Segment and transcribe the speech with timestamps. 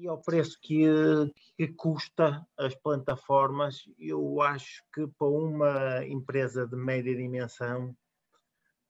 [0.00, 0.82] E ao preço que,
[1.58, 7.94] que custa as plataformas, eu acho que para uma empresa de média dimensão,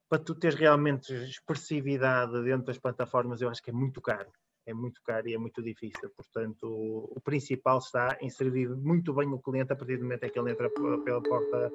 [0.09, 4.31] para tu teres realmente expressividade dentro das plataformas, eu acho que é muito caro.
[4.65, 6.11] É muito caro e é muito difícil.
[6.17, 10.31] Portanto, o, principal está em servir muito bem o cliente a partir do momento em
[10.31, 11.73] que ele entra pela porta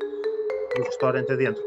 [0.78, 1.62] do restaurante adentro.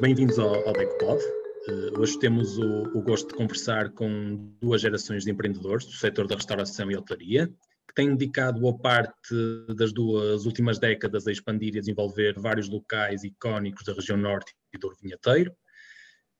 [0.00, 1.47] Bem-vindos ao, ao DECPOD.
[1.68, 6.26] Uh, hoje temos o, o, gosto de conversar com duas gerações de empreendedores do setor
[6.26, 7.46] da restauração e hotelaria,
[7.86, 9.34] que têm dedicado a parte
[9.76, 14.78] das duas últimas décadas a expandir e desenvolver vários locais icónicos da região norte e
[14.78, 15.54] do Vinheteiro.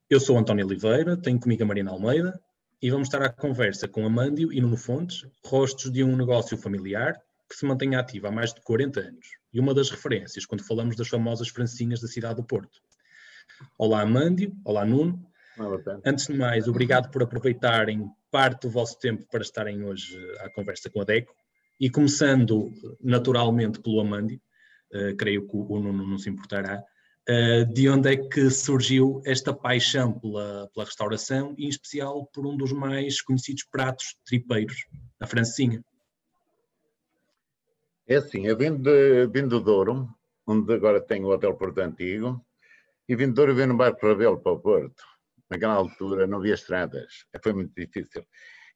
[0.09, 2.41] Eu sou António Oliveira, tenho comigo a Marina Almeida
[2.81, 7.21] e vamos estar à conversa com Amândio e Nuno Fontes, rostos de um negócio familiar
[7.51, 10.97] que se mantém ativo há mais de 40 anos e uma das referências quando falamos
[10.97, 12.81] das famosas francinhas da cidade do Porto.
[13.77, 14.53] Olá, Amândio.
[14.65, 15.25] Olá, Nuno.
[15.59, 20.51] Olá, Antes de mais, obrigado por aproveitarem parte do vosso tempo para estarem hoje à
[20.51, 21.33] conversa com a DECO.
[21.81, 24.41] E começando naturalmente pelo Amândio,
[24.93, 26.83] uh, creio que o Nuno não se importará,
[27.29, 32.47] uh, de onde é que surgiu esta paixão pela, pela restauração e em especial por
[32.47, 34.77] um dos mais conhecidos pratos tripeiros,
[35.21, 35.83] a francinha?
[38.07, 40.09] É assim, eu vim de, vim de Douro,
[40.47, 42.45] onde agora tenho o Hotel Porto Antigo,
[43.09, 45.03] e vim de Douro vim no barco para Belo, para o Porto.
[45.51, 48.27] Naquela altura não havia estradas, foi muito difícil.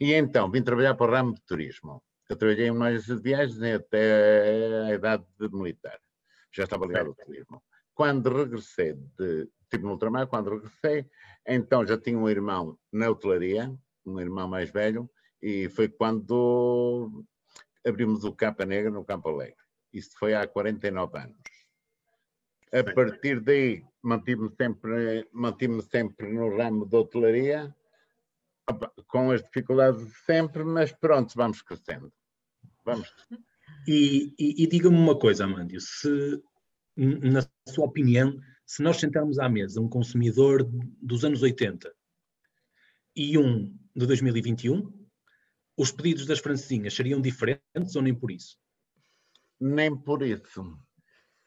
[0.01, 2.03] E então vim trabalhar para o ramo de turismo.
[2.29, 6.01] Eu trabalhei em uma agência de viagens até a idade de militar.
[6.51, 7.63] Já estava ligado ao turismo.
[7.95, 11.07] Quando regressei, de, tipo no ultramar, quando regressei,
[11.47, 13.71] então já tinha um irmão na hotelaria,
[14.07, 15.11] um irmão mais velho,
[15.43, 17.25] e foi quando
[17.87, 19.57] abrimos o Capa Negra no Campo Alegre.
[19.93, 21.37] Isso foi há 49 anos.
[22.73, 27.75] A partir daí, mantive-me sempre, mantive sempre no ramo da hotelaria,
[29.07, 32.11] com as dificuldades de sempre, mas pronto, vamos crescendo.
[32.85, 33.13] Vamos.
[33.87, 36.43] E, e, e diga-me uma coisa, Amândio, se,
[36.97, 40.67] na sua opinião, se nós sentarmos à mesa um consumidor
[41.01, 41.93] dos anos 80
[43.15, 44.91] e um de 2021,
[45.77, 48.57] os pedidos das francesinhas seriam diferentes ou nem por isso?
[49.61, 50.79] Nem por isso.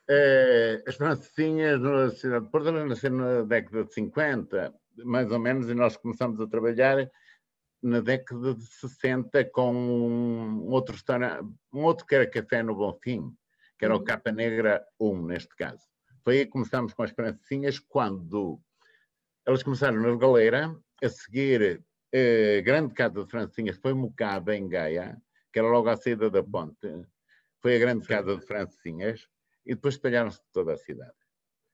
[0.08, 4.74] Uh, as francesinhas na cidade de Porto nasceram na década de 50,
[5.04, 7.10] mais ou menos, e nós começamos a trabalhar
[7.82, 10.96] na década de 60 com um outro
[11.74, 13.36] um outro que era café no Bonfim,
[13.80, 14.04] que era o uhum.
[14.04, 15.84] Capa Negra 1, neste caso.
[16.24, 18.60] Foi aí que começámos com as francesinhas, quando
[19.46, 21.84] elas começaram na Galeira, a seguir
[22.14, 26.30] a eh, grande casa de francesinhas foi Mocada, em Gaia, que era logo à saída
[26.30, 26.88] da ponte.
[27.62, 29.28] Foi a grande casa de francesinhas
[29.66, 31.16] e depois espalharam-se por toda a cidade.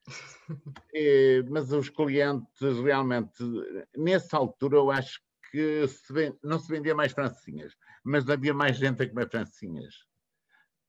[0.94, 3.42] E, mas os clientes realmente,
[3.96, 9.04] nessa altura, eu acho que se não se vendia mais francinhas, mas havia mais gente
[9.04, 10.06] a comer francinhas.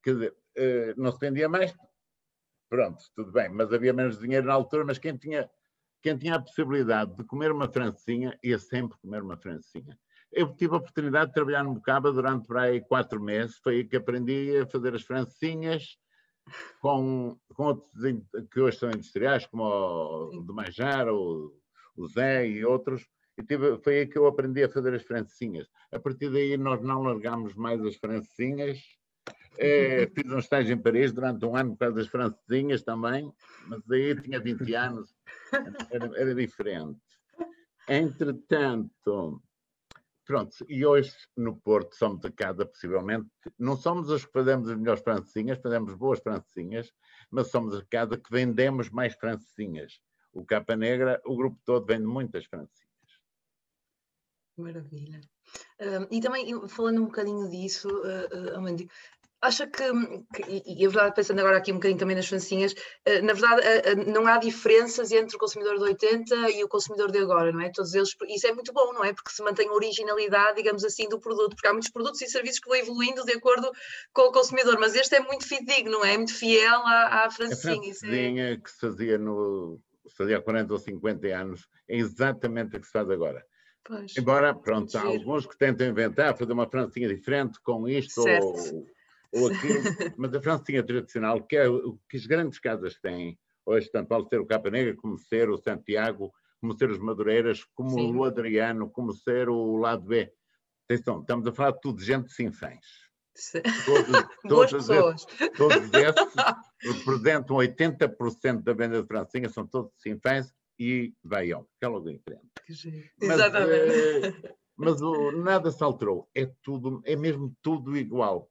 [0.02, 1.74] Quer dizer, eh, não se vendia mais,
[2.68, 5.50] pronto, tudo bem, mas havia menos dinheiro na altura, mas quem tinha,
[6.00, 9.98] quem tinha a possibilidade de comer uma francinha ia sempre comer uma francinha.
[10.30, 13.84] Eu tive a oportunidade de trabalhar no Bocaba durante por aí quatro meses, foi aí
[13.84, 15.98] que aprendi a fazer as francinhas,
[16.80, 17.92] com, com outros
[18.50, 21.52] que hoje são industriais, como o de Manjar, o,
[21.96, 23.06] o Zé e outros,
[23.38, 25.68] e tive, foi aí que eu aprendi a fazer as francesinhas.
[25.90, 28.78] A partir daí nós não largámos mais as francesinhas.
[29.58, 33.32] É, fiz um estágio em Paris durante um ano por causa das francesinhas também,
[33.66, 35.14] mas aí tinha 20 anos,
[35.90, 37.00] era, era diferente.
[37.88, 39.42] Entretanto,
[40.24, 43.28] Pronto, e hoje no Porto somos a casa, possivelmente,
[43.58, 46.92] não somos os que fazemos as melhores francesinhas, fazemos boas francesinhas,
[47.30, 50.00] mas somos a casa que vendemos mais francesinhas.
[50.32, 52.92] O Capa Negra, o grupo todo vende muitas francesinhas.
[54.56, 55.20] Maravilha.
[56.10, 58.88] E também, falando um bocadinho disso, uh, uh,
[59.42, 59.82] acha que,
[60.34, 63.60] que, e a verdade, pensando agora aqui um bocadinho também nas francinhas, eh, na verdade
[63.62, 67.60] eh, não há diferenças entre o consumidor de 80 e o consumidor de agora, não
[67.60, 67.70] é?
[67.70, 69.12] Todos eles, isso é muito bom, não é?
[69.12, 72.60] Porque se mantém a originalidade, digamos assim, do produto, porque há muitos produtos e serviços
[72.60, 73.70] que vão evoluindo de acordo
[74.12, 76.14] com o consumidor, mas este é muito fidedigno, não é?
[76.14, 77.74] é muito fiel à, à francinha.
[77.74, 78.56] A francesinha é...
[78.56, 82.86] que se fazia no se fazia há 40 ou 50 anos é exatamente a que
[82.86, 83.44] se faz agora.
[83.84, 88.46] Pois, Embora, pronto, há alguns que tentam inventar, fazer uma francinha diferente com isto certo.
[88.46, 88.86] ou
[89.32, 89.82] ou aquilo,
[90.16, 94.28] mas a francesinha tradicional, que é o que as grandes casas têm, hoje, tanto pode
[94.28, 98.16] ser o Capa Negra, como ser o Santiago, como ser os Madureiras, como Sim.
[98.16, 100.32] o Adriano, como ser o lado B.
[100.88, 102.86] Atenção, estamos a falar de tudo de gente de Sinfãs.
[103.86, 104.90] Todos, todos.
[104.90, 105.26] Esses,
[105.56, 106.34] todos esses
[106.98, 112.08] representam 80% da venda de francinha, são todos de Sinfãs, e veiam, que é logo
[112.08, 112.42] em frente.
[113.20, 114.28] Mas, Exatamente.
[114.28, 118.50] Uh, mas o, nada se alterou, é tudo, é mesmo tudo igual.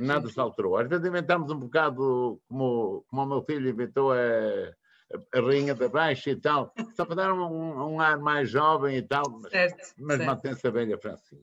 [0.00, 0.76] Nada se alterou.
[0.76, 4.16] Às vezes inventamos um bocado, como, como o meu filho inventou a,
[5.34, 9.02] a Rainha da Baixa e tal, só para dar um, um ar mais jovem e
[9.02, 11.42] tal, mas, mas mantém-se a velha Francinha.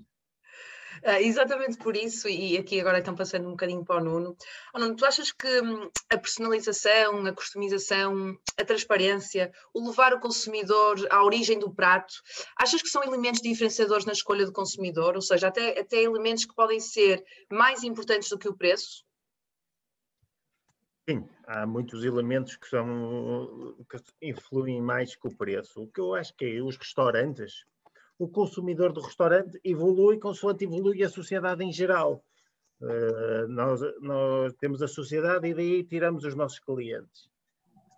[1.04, 4.38] Uh, exatamente por isso, e aqui agora estão passando um bocadinho para o Nuno.
[4.74, 10.20] Oh, Nuno, tu achas que hum, a personalização, a customização, a transparência, o levar o
[10.20, 12.14] consumidor à origem do prato,
[12.58, 15.16] achas que são elementos diferenciadores na escolha do consumidor?
[15.16, 19.06] Ou seja, até, até elementos que podem ser mais importantes do que o preço?
[21.08, 25.84] Sim, há muitos elementos que, são, que influem mais que o preço.
[25.84, 27.64] O que eu acho que é os restaurantes,
[28.18, 32.24] o consumidor do restaurante evolui consoante evolui a sociedade em geral.
[32.82, 37.30] Uh, nós, nós, temos a sociedade e daí tiramos os nossos clientes.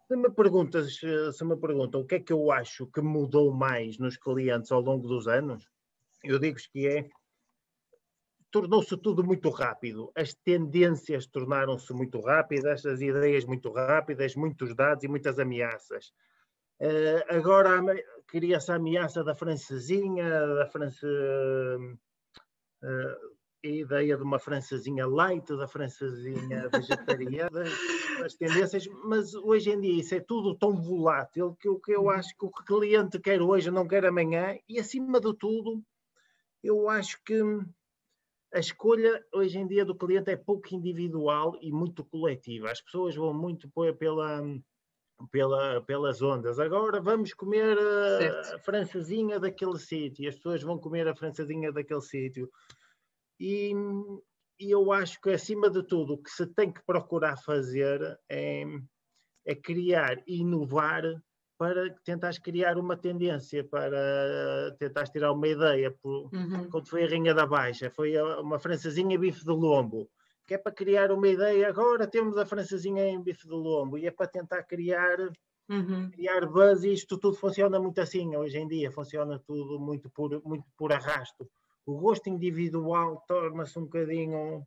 [0.07, 3.97] Se me, perguntas, se me perguntam o que é que eu acho que mudou mais
[3.97, 5.67] nos clientes ao longo dos anos,
[6.23, 7.09] eu digo que é
[8.51, 10.11] tornou-se tudo muito rápido.
[10.15, 16.13] As tendências tornaram-se muito rápidas, as ideias muito rápidas, muitos dados e muitas ameaças.
[16.79, 17.81] Uh, agora
[18.27, 21.97] cria-se a ameaça da francesinha, da france, uh,
[23.65, 27.63] a ideia de uma francesinha light, da francesinha vegetariana,
[28.23, 32.09] as tendências, mas hoje em dia isso é tudo tão volátil que o que eu
[32.09, 35.81] acho que o cliente quer hoje não quer amanhã, e acima de tudo,
[36.63, 37.41] eu acho que
[38.53, 42.71] a escolha hoje em dia do cliente é pouco individual e muito coletiva.
[42.71, 44.41] As pessoas vão muito pela
[45.31, 46.59] pela, pelas ondas.
[46.59, 52.01] Agora vamos comer a, a francesinha daquele sítio, as pessoas vão comer a francesinha daquele
[52.01, 52.49] sítio.
[53.39, 53.73] E,
[54.59, 58.63] e, eu acho que, acima de tudo, o que se tem que procurar fazer é,
[59.45, 61.03] é criar e inovar
[61.57, 65.91] para tentar criar uma tendência, para tentar tirar uma ideia.
[65.91, 66.69] Por, uhum.
[66.69, 70.09] Quando foi a Rainha da Baixa, foi uma francesinha bife de lombo
[70.47, 71.67] que é para criar uma ideia.
[71.67, 75.19] Agora temos a francesinha em bife de lombo e é para tentar criar,
[75.69, 76.09] uhum.
[76.09, 78.33] criar buzz e isto tudo funciona muito assim.
[78.35, 81.49] Hoje em dia funciona tudo muito por, muito por arrasto.
[81.85, 84.65] O gosto individual torna-se um bocadinho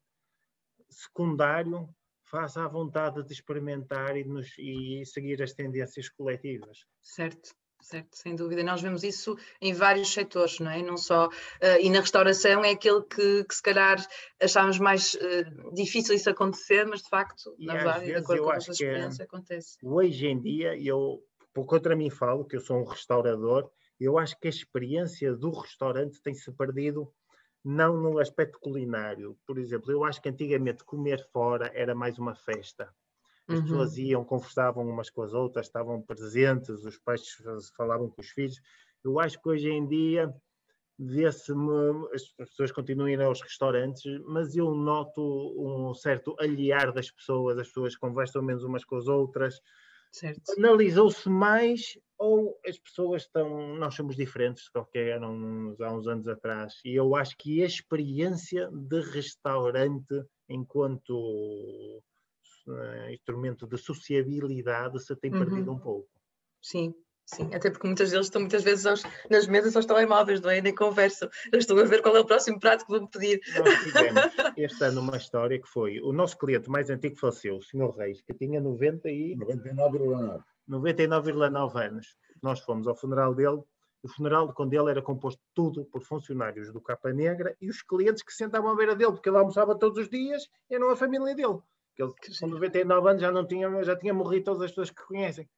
[0.90, 1.88] secundário
[2.24, 6.84] face à vontade de experimentar e, nos, e seguir as tendências coletivas.
[7.02, 8.62] Certo certo, sem dúvida.
[8.62, 10.82] Nós vemos isso em vários setores, não é?
[10.82, 11.30] Não só, uh,
[11.80, 14.04] e na restauração é aquele que, que se calhar
[14.40, 18.50] achávamos mais uh, difícil isso acontecer, mas de facto, e na verdade, de acordo com
[18.50, 19.78] a nossa é experiência, é, acontece.
[19.82, 21.22] Hoje em dia, eu,
[21.52, 25.50] por contra mim falo, que eu sou um restaurador, eu acho que a experiência do
[25.50, 27.12] restaurante tem-se perdido
[27.62, 29.36] não no aspecto culinário.
[29.46, 32.88] Por exemplo, eu acho que antigamente comer fora era mais uma festa
[33.52, 33.64] as uhum.
[33.64, 37.22] pessoas iam, conversavam umas com as outras, estavam presentes, os pais
[37.76, 38.60] falavam com os filhos.
[39.02, 40.32] Eu acho que hoje em dia
[40.98, 41.52] vê-se,
[42.14, 47.58] as pessoas continuam a ir aos restaurantes, mas eu noto um certo aliar das pessoas,
[47.58, 49.60] as pessoas conversam menos umas com as outras.
[50.58, 56.28] Analisou-se mais ou as pessoas estão, nós somos diferentes do que eram há uns anos
[56.28, 56.74] atrás.
[56.84, 62.02] E eu acho que a experiência de restaurante enquanto
[62.70, 65.76] uh, instrumento de sociabilidade se tem perdido uhum.
[65.76, 66.08] um pouco.
[66.62, 66.94] Sim,
[67.32, 70.60] Sim, até porque muitas deles estão muitas vezes aos, nas mesas aos telemóveis, não é?
[70.60, 71.28] Nem conversam.
[71.52, 73.40] Já estou a ver qual é o próximo prato que vou pedir.
[73.56, 74.20] Nós tivemos
[74.58, 77.96] este ano uma história que foi o nosso cliente mais antigo faleceu, o Sr.
[77.96, 79.36] Reis, que tinha 90 e...
[79.36, 82.16] 99,9 99,9 anos.
[82.42, 83.62] Nós fomos ao funeral dele.
[84.02, 88.24] O funeral com dele era composto tudo por funcionários do Capa Negra e os clientes
[88.24, 91.60] que sentavam à beira dele, porque ele almoçava todos os dias, eram a família dele
[92.08, 95.02] que ele com 99 anos já não tinha, já tinha morrido todas as pessoas que
[95.04, 95.48] conhecem.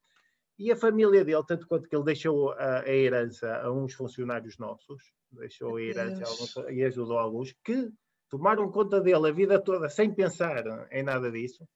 [0.58, 4.58] E a família dele, tanto quanto que ele deixou a, a herança a uns funcionários
[4.58, 7.90] nossos, deixou a herança alguns, e ajudou alguns, que
[8.28, 11.66] tomaram conta dele a vida toda sem pensar em nada disso.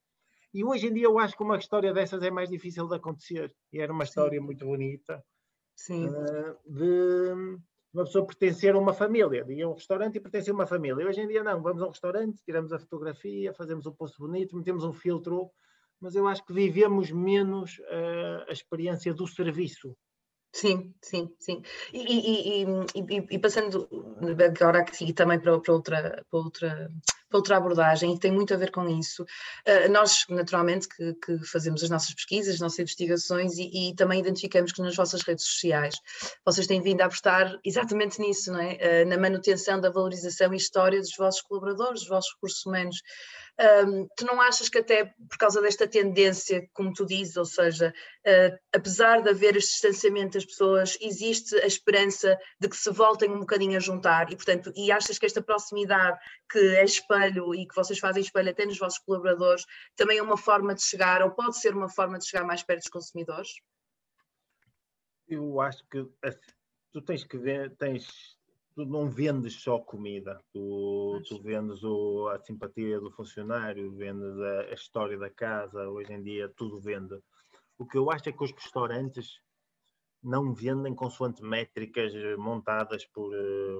[0.52, 3.54] E hoje em dia eu acho que uma história dessas é mais difícil de acontecer.
[3.72, 4.44] E era uma história Sim.
[4.44, 5.22] muito bonita
[5.74, 6.08] Sim.
[6.08, 7.58] Uh, de
[7.96, 9.44] uma pessoa pertencer a uma família.
[9.48, 11.06] Ia a um restaurante e pertencer a uma família.
[11.06, 14.54] Hoje em dia não, vamos a um restaurante, tiramos a fotografia, fazemos um posto bonito,
[14.54, 15.50] metemos um filtro,
[15.98, 19.96] mas eu acho que vivemos menos uh, a experiência do serviço.
[20.56, 21.62] Sim, sim, sim.
[21.92, 23.86] E, e, e, e, passando
[24.42, 26.90] agora aqui também para, para, outra, para, outra,
[27.28, 31.44] para outra abordagem, e tem muito a ver com isso, uh, nós naturalmente que, que,
[31.44, 35.96] fazemos as nossas pesquisas, as nossas investigações e, também identificamos que nas vossas redes sociais
[36.42, 39.02] vocês têm vindo a apostar exatamente nisso, não é?
[39.02, 43.02] Uh, na manutenção da valorização e história dos vossos colaboradores, dos vossos recursos humanos.
[43.58, 47.92] Um, tu não achas que até por causa desta tendência, como tu dizes, ou seja,
[48.26, 53.30] uh, apesar de haver este distanciamento das pessoas, existe a esperança de que se voltem
[53.30, 56.18] um bocadinho a juntar e, portanto, e achas que esta proximidade
[56.50, 59.64] que é espelho e que vocês fazem espelho até nos vossos colaboradores,
[59.96, 62.80] também é uma forma de chegar, ou pode ser uma forma de chegar mais perto
[62.80, 63.48] dos consumidores?
[65.26, 66.06] Eu acho que
[66.92, 68.35] tu tens que ver, tens,
[68.76, 74.60] tu não vendes só comida, tu, tu vendes o, a simpatia do funcionário, vendes a,
[74.60, 77.18] a, história da casa, hoje em dia tudo vende.
[77.78, 79.40] O que eu acho é que os restaurantes
[80.22, 83.32] não vendem consoante métricas montadas por,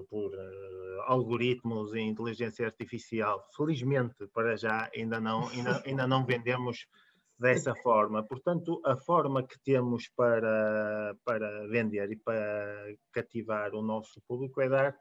[0.09, 3.47] por uh, algoritmos e inteligência artificial.
[3.55, 6.87] Felizmente, para já, ainda não, ainda, ainda não vendemos
[7.39, 8.23] dessa forma.
[8.23, 14.69] Portanto, a forma que temos para, para vender e para cativar o nosso público é
[14.69, 14.97] dar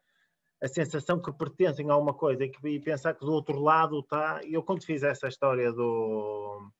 [0.61, 3.99] a sensação que pertencem a uma coisa e, que, e pensar que do outro lado
[3.99, 4.41] está.
[4.43, 6.71] Eu, quando fiz essa história do,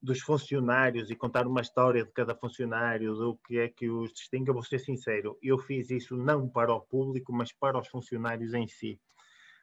[0.00, 4.50] dos funcionários e contar uma história de cada funcionário, do que é que os distingue,
[4.50, 8.54] eu vou ser sincero, eu fiz isso não para o público, mas para os funcionários
[8.54, 9.00] em si,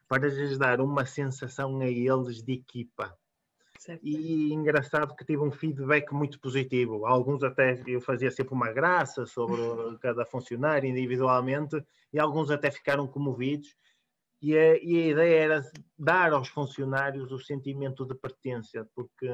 [0.08, 3.16] para lhes dar uma sensação a eles de equipa
[3.80, 4.06] Certo.
[4.06, 7.06] E engraçado que tive um feedback muito positivo.
[7.06, 9.56] Alguns até eu fazia sempre uma graça sobre
[10.02, 11.82] cada funcionário individualmente,
[12.12, 13.74] e alguns até ficaram comovidos.
[14.42, 19.30] E a, e a ideia era dar aos funcionários o sentimento de pertença, porque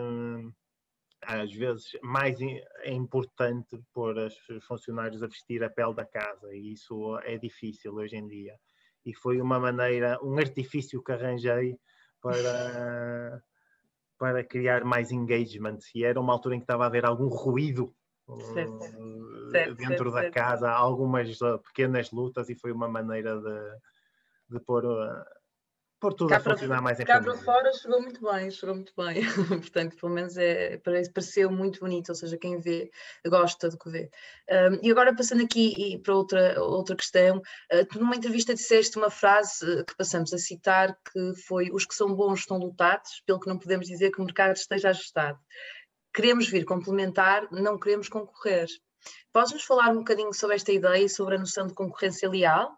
[1.23, 6.73] às vezes mais é importante pôr os funcionários a vestir a pele da casa, e
[6.73, 8.55] isso é difícil hoje em dia.
[9.05, 11.77] E foi uma maneira, um artifício que arranjei
[12.21, 13.43] para
[14.19, 17.95] para criar mais engagement e era uma altura em que estava a haver algum ruído
[18.53, 18.85] certo.
[18.97, 20.35] Uh, dentro certo, da certo.
[20.35, 25.25] casa, algumas uh, pequenas lutas e foi uma maneira de, de pôr uh,
[25.99, 28.93] por tudo cá a funcionar mais em Cá para fora chegou muito bem, chegou muito
[28.97, 29.23] bem.
[29.61, 30.79] Portanto, pelo menos é,
[31.13, 32.91] pareceu muito bonito, ou seja, quem vê
[33.27, 34.11] gosta do que vê.
[34.51, 39.11] Um, e agora passando aqui para outra, outra questão, uh, tu numa entrevista disseste uma
[39.11, 43.49] frase que passamos a citar que foi os que são bons estão lutados, pelo que
[43.49, 45.39] não podemos dizer que o mercado esteja ajustado.
[46.15, 48.67] Queremos vir complementar, não queremos concorrer.
[49.33, 52.77] Podes-nos falar um bocadinho sobre esta ideia e sobre a noção de concorrência leal?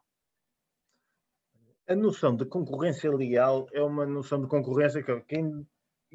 [1.88, 5.66] A noção de concorrência leal é uma noção de concorrência que, quem,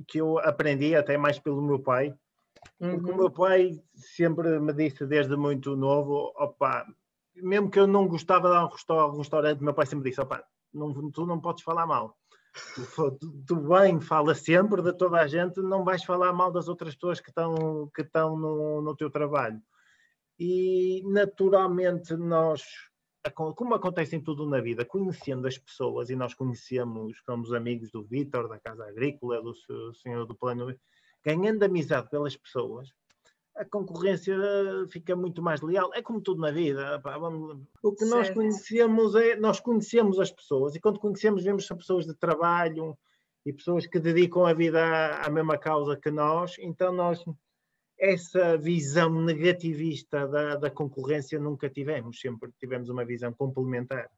[0.08, 2.14] que eu aprendi até mais pelo meu pai.
[2.80, 2.92] Uhum.
[2.92, 6.86] Porque o meu pai sempre me disse desde muito novo, opa,
[7.36, 11.26] mesmo que eu não gostava de um restaurante, meu pai sempre disse, opa, não, tu
[11.26, 12.16] não podes falar mal.
[12.76, 16.94] Tu, tu, bem fala sempre de toda a gente, não vais falar mal das outras
[16.94, 19.60] pessoas que estão, que estão no, no teu trabalho.
[20.40, 22.62] E naturalmente nós
[23.32, 28.04] como acontece em tudo na vida, conhecendo as pessoas, e nós conhecemos, somos amigos do
[28.04, 29.54] Vítor, da Casa Agrícola, do
[29.94, 30.76] senhor do Plano,
[31.24, 32.90] ganhando amizade pelas pessoas,
[33.56, 34.36] a concorrência
[34.90, 35.92] fica muito mais leal.
[35.94, 37.00] É como tudo na vida.
[37.02, 41.66] Pá, vamos, o que nós conhecemos é, nós conhecemos as pessoas, e quando conhecemos, vemos
[41.66, 42.98] são pessoas de trabalho
[43.46, 47.24] e pessoas que dedicam a vida à, à mesma causa que nós, então nós
[48.04, 54.10] essa visão negativista da, da concorrência nunca tivemos, sempre tivemos uma visão complementar.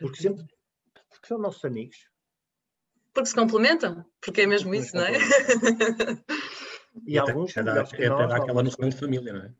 [0.00, 0.46] Porque sempre
[1.10, 2.08] porque são nossos amigos.
[3.12, 5.12] Porque se complementam, porque é mesmo isso, não é?
[7.08, 9.52] E, até, alguns é, dá, é, nós, dá aquela noção de família, não é?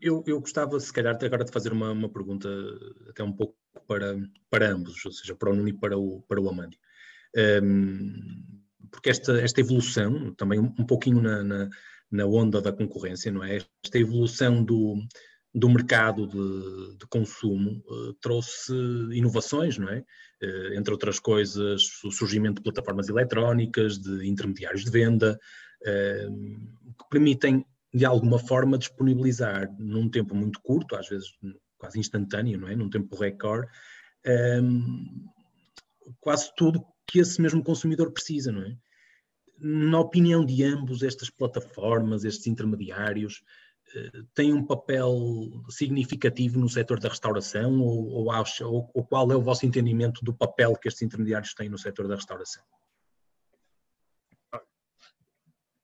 [0.00, 2.48] Eu, eu gostava, se calhar, agora de fazer uma, uma pergunta
[3.10, 3.54] até um pouco
[3.86, 4.16] para,
[4.48, 6.80] para ambos, ou seja, para o Nuno e para o, para o Amandi.
[7.62, 11.68] Um, porque esta, esta evolução, também um, um pouquinho na, na,
[12.10, 13.56] na onda da concorrência, não é?
[13.56, 14.96] Esta evolução do,
[15.54, 18.72] do mercado de, de consumo uh, trouxe
[19.12, 20.04] inovações, não é?
[20.42, 25.38] Uh, entre outras coisas, o surgimento de plataformas eletrónicas, de intermediários de venda,
[25.82, 31.28] uh, que permitem, de alguma forma, disponibilizar num tempo muito curto, às vezes
[31.76, 32.76] quase instantâneo, não é?
[32.76, 33.68] Num tempo recorde,
[36.20, 38.76] quase tudo que esse mesmo consumidor precisa, não é?
[39.60, 43.42] Na opinião de ambos, estas plataformas, estes intermediários,
[43.94, 45.12] eh, têm um papel
[45.68, 50.24] significativo no setor da restauração ou, ou, acha, ou, ou, qual é o vosso entendimento
[50.24, 52.62] do papel que estes intermediários têm no setor da restauração?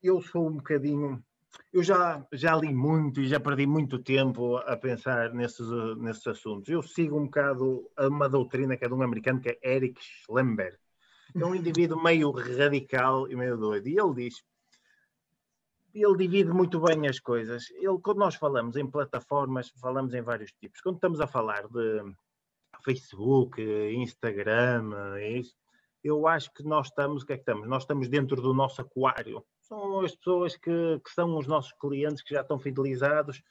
[0.03, 1.25] Eu sou um bocadinho.
[1.73, 5.67] Eu já, já li muito e já perdi muito tempo a pensar nesses,
[5.97, 6.69] nesses assuntos.
[6.69, 10.77] Eu sigo um bocado uma doutrina que é de um americano que é Eric Schlemberg,
[11.43, 13.89] é um indivíduo meio radical e meio doido.
[13.89, 14.43] E ele diz,
[15.93, 17.71] ele divide muito bem as coisas.
[17.73, 20.81] Ele, quando nós falamos em plataformas, falamos em vários tipos.
[20.81, 22.05] Quando estamos a falar de
[22.85, 23.61] Facebook,
[23.95, 24.91] Instagram,
[25.39, 25.55] isso,
[26.05, 27.67] eu acho que nós estamos, o que é que estamos?
[27.67, 29.45] Nós estamos dentro do nosso aquário.
[29.61, 33.43] São as pessoas que, que são os nossos clientes que já estão fidelizados.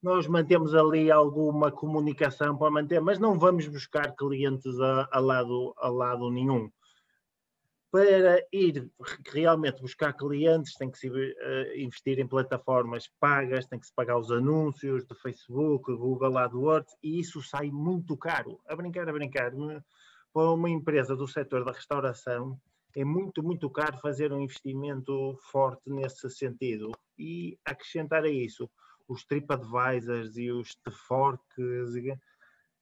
[0.00, 5.74] Nós mantemos ali alguma comunicação para manter, mas não vamos buscar clientes a, a lado,
[5.78, 6.70] a lado nenhum
[7.92, 8.90] para ir
[9.30, 14.18] realmente buscar clientes, tem que se uh, investir em plataformas pagas, tem que se pagar
[14.18, 18.58] os anúncios do Facebook, Google AdWords, e isso sai muito caro.
[18.66, 19.52] A brincar, a brincar,
[20.32, 22.58] para uma empresa do setor da restauração,
[22.96, 26.92] é muito, muito caro fazer um investimento forte nesse sentido.
[27.18, 28.70] E acrescentar a isso
[29.06, 31.94] os TripAdvisors e os Teforks,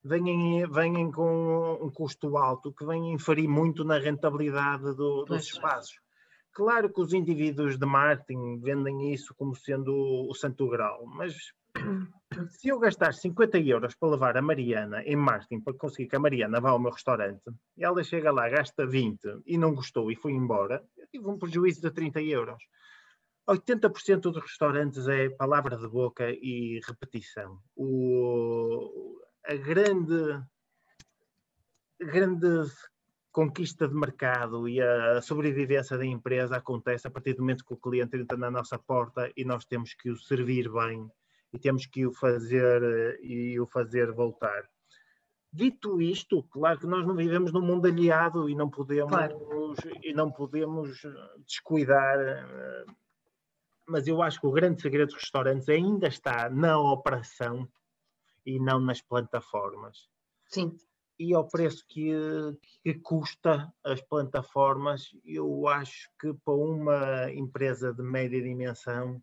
[0.04, 6.00] vêm, vêm com um custo alto que vem inferir muito na rentabilidade do, dos espaços.
[6.52, 9.94] Claro que os indivíduos de marketing vendem isso como sendo
[10.28, 11.34] o santo grau, mas
[12.58, 16.20] se eu gastar 50 euros para levar a Mariana em marketing para conseguir que a
[16.20, 17.42] Mariana vá ao meu restaurante,
[17.76, 21.38] e ela chega lá, gasta 20 e não gostou e foi embora, eu tive um
[21.38, 22.62] prejuízo de 30 euros.
[23.48, 27.58] 80% dos restaurantes é palavra de boca e repetição.
[27.74, 29.19] O,
[29.50, 30.40] a grande,
[31.98, 32.70] grande
[33.32, 37.76] conquista de mercado e a sobrevivência da empresa acontece a partir do momento que o
[37.76, 41.10] cliente entra na nossa porta e nós temos que o servir bem
[41.52, 44.70] e temos que o fazer e o fazer voltar.
[45.52, 49.74] Dito isto, claro que nós não vivemos num mundo aliado e não podemos claro.
[50.00, 51.02] e não podemos
[51.44, 52.16] descuidar,
[53.84, 57.68] mas eu acho que o grande segredo dos restaurantes ainda está na operação
[58.44, 60.08] e não nas plataformas.
[60.46, 60.76] Sim.
[61.18, 62.12] E ao preço que,
[62.82, 69.22] que custa as plataformas, eu acho que para uma empresa de média dimensão,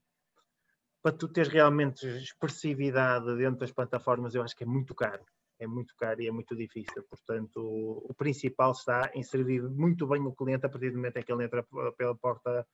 [1.01, 5.25] para tu teres realmente expressividade dentro das plataformas, eu acho que é muito caro.
[5.59, 7.03] É muito caro e é muito difícil.
[7.09, 11.17] Portanto, o, o principal está em servir muito bem o cliente a partir do momento
[11.17, 11.65] em que ele entra
[11.97, 12.67] pela porta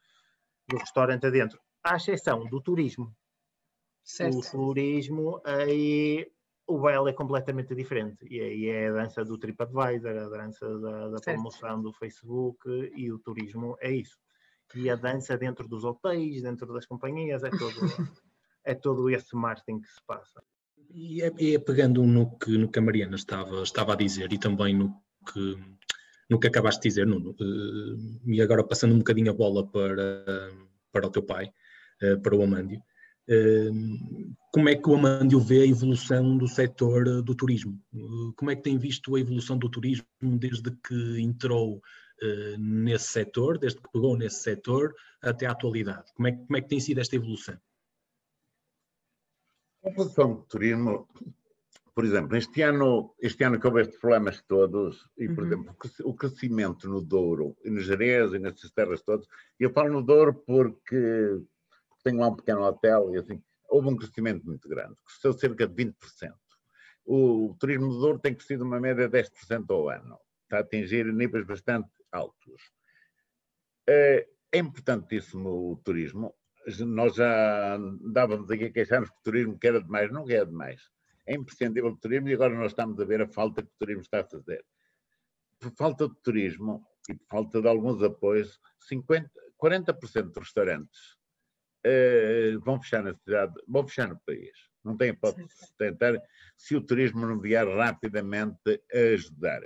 [0.68, 1.60] do restaurante adentro.
[1.82, 3.16] À exceção do turismo.
[4.04, 4.38] Certo.
[4.38, 6.28] O turismo, aí
[6.68, 8.26] o baile é completamente diferente.
[8.30, 13.12] E aí é a dança do TripAdvisor, a dança da, da promoção do Facebook e
[13.12, 14.18] o turismo é isso.
[14.76, 17.80] E a dança dentro dos hotéis, dentro das companhias, é todo,
[18.66, 20.42] é todo esse marketing que se passa.
[20.90, 24.38] E é, é, pegando no que, no que a Mariana estava, estava a dizer e
[24.38, 24.96] também no
[25.32, 25.58] que,
[26.30, 30.52] no que acabaste de dizer, Nuno, uh, e agora passando um bocadinho a bola para,
[30.92, 31.52] para o teu pai,
[32.04, 32.82] uh, para o Amândio,
[34.52, 37.82] como é que o Amandio vê a evolução do setor eh, do turismo?
[37.94, 43.08] Eh, como é que tem visto a evolução do turismo desde que entrou uh, nesse
[43.08, 46.12] setor, desde que pegou nesse setor até à atualidade?
[46.14, 47.58] Como é, como é que tem sido esta evolução?
[49.86, 51.08] A evolução do turismo,
[51.96, 55.48] por exemplo, este ano, este ano que houve estes problemas todos, e por uhum.
[55.48, 59.28] exemplo, o crescimento no Douro, e no Jerez, e nessas terras todas,
[59.60, 61.42] eu falo no Douro porque
[62.04, 65.86] tenho lá um pequeno hotel e assim, houve um crescimento muito grande, cresceu cerca de
[65.86, 65.96] 20%.
[67.06, 71.06] O turismo do Douro tem crescido uma média de 10% ao ano, está a atingir
[71.12, 72.72] níveis bastante altos.
[73.88, 76.34] É, é importantíssimo o turismo.
[76.86, 80.90] Nós já dávamos aqui a queixar-nos que o turismo que era demais, não é demais.
[81.26, 84.02] É imprescindível o turismo e agora nós estamos a ver a falta que o turismo
[84.02, 84.64] está a fazer.
[85.60, 89.30] Por falta de turismo e por falta de alguns apoios, 50,
[89.62, 91.18] 40% dos restaurantes
[91.86, 94.52] uh, vão fechar na cidade, vão fechar no país.
[94.84, 96.22] Não tem hipótese de tentar
[96.58, 99.62] se o turismo não vier rapidamente a ajudar.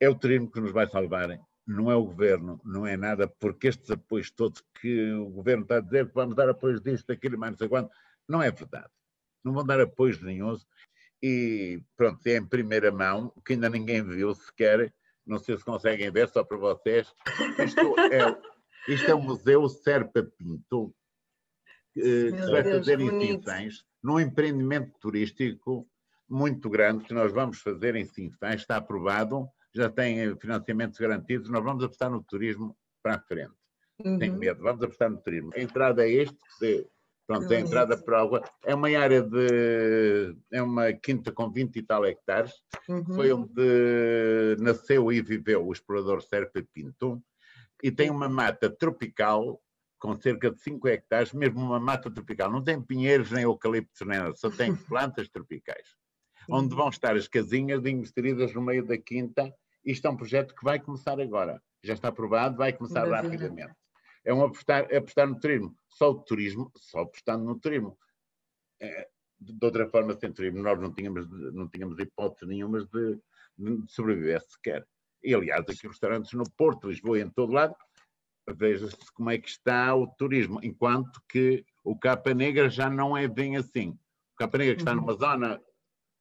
[0.00, 3.68] É o turismo que nos vai salvar, não é o governo, não é nada, porque
[3.68, 7.38] estes apoios todos que o governo está a dizer que vamos dar apoios disto, daquilo,
[7.38, 7.90] mais não sei quanto,
[8.28, 8.90] não é verdade.
[9.44, 10.56] Não vão dar apoios nenhum.
[11.22, 14.92] E pronto, é em primeira mão, que ainda ninguém viu sequer,
[15.24, 17.12] não sei se conseguem ver, só para vocês.
[17.64, 20.92] Isto é, isto é o Museu Serpa Pinto,
[21.94, 25.86] que vai fazer Sinfãs, num empreendimento turístico
[26.28, 31.62] muito grande que nós vamos fazer em Sinfãs, está aprovado, já tem financiamentos garantidos, nós
[31.62, 33.52] vamos apostar no turismo para a frente.
[34.04, 34.18] Uhum.
[34.18, 35.50] Tenho medo, vamos apostar no turismo.
[35.54, 36.86] A entrada é este, que
[37.26, 41.82] pronto, a entrada para água, é uma área de, é uma quinta com 20 e
[41.82, 42.52] tal hectares,
[42.88, 43.04] uhum.
[43.04, 47.22] foi onde nasceu e viveu o explorador Serpa Pinto,
[47.82, 49.60] e tem uma mata tropical
[50.02, 52.50] com cerca de 5 hectares, mesmo uma mata tropical.
[52.50, 55.94] Não tem pinheiros nem eucaliptos, nem nada, só tem plantas tropicais.
[56.50, 59.54] Onde vão estar as casinhas inseridas no meio da quinta.
[59.84, 61.62] Isto é um projeto que vai começar agora.
[61.84, 63.72] Já está aprovado, vai começar rapidamente.
[64.24, 65.72] É um apostar, apostar no turismo.
[65.88, 67.96] Só o turismo, só apostando no turismo.
[68.80, 73.20] É, de outra forma, sem turismo, nós não tínhamos, não tínhamos hipótese nenhuma de,
[73.56, 74.84] de sobreviver sequer.
[75.22, 77.76] E, aliás, aqui restaurantes no Porto, Lisboa e em todo lado,
[78.48, 83.28] veja-se como é que está o turismo, enquanto que o Capa Negra já não é
[83.28, 83.90] bem assim.
[84.34, 85.18] O Capa Negra que está numa uhum.
[85.18, 85.60] zona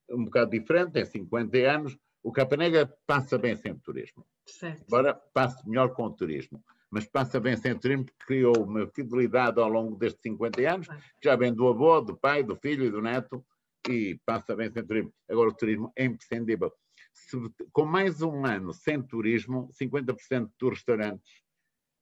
[0.09, 4.25] um bocado diferente, tem 50 anos, o Capa Negra passa bem sem turismo.
[4.45, 4.83] Certo.
[4.87, 9.59] Agora passa melhor com o turismo, mas passa bem sem turismo porque criou uma fidelidade
[9.59, 12.91] ao longo destes 50 anos, que já vem do avô, do pai, do filho e
[12.91, 13.43] do neto,
[13.87, 15.13] e passa bem sem turismo.
[15.29, 16.71] Agora o turismo é imprescindível.
[17.13, 17.37] Se,
[17.71, 21.40] com mais um ano sem turismo, 50% dos restaurantes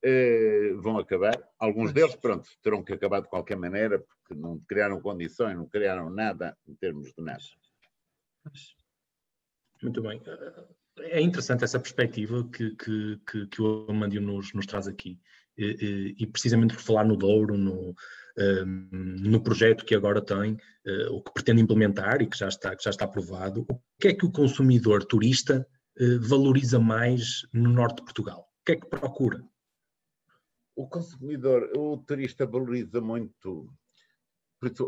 [0.03, 1.37] eh, vão acabar.
[1.57, 6.09] Alguns deles, pronto, terão que acabar de qualquer maneira, porque não criaram condições, não criaram
[6.09, 7.43] nada em termos de nada.
[9.81, 10.21] Muito bem.
[10.99, 15.19] É interessante essa perspectiva que, que, que, que o Amandio nos, nos traz aqui.
[15.57, 17.93] E, e, precisamente por falar no Douro, no,
[18.37, 22.73] um, no projeto que agora tem, uh, o que pretende implementar e que já está,
[22.73, 25.67] que já está aprovado, o que é que o consumidor turista
[25.99, 28.47] uh, valoriza mais no norte de Portugal?
[28.61, 29.43] O que é que procura?
[30.79, 33.69] O consumidor, o turista valoriza muito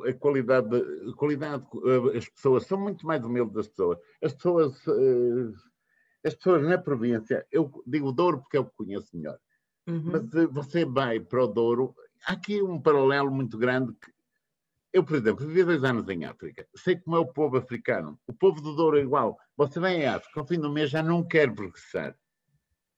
[0.08, 4.00] a qualidade, a qualidade, eh, as pessoas são muito mais humildes as pessoas.
[4.24, 5.54] As pessoas, eh,
[6.24, 9.38] as pessoas na província, eu digo Douro porque eu conheço melhor,
[9.86, 10.04] uhum.
[10.06, 11.94] mas eh, você vai para o Douro,
[12.26, 13.94] há aqui um paralelo muito grande.
[13.94, 14.12] Que,
[14.94, 18.18] eu, por exemplo, vivi dois anos em África, sei como é o povo africano.
[18.28, 19.38] O povo do Douro é igual.
[19.58, 22.18] Você vem em África, ao fim do mês já não quer regressar.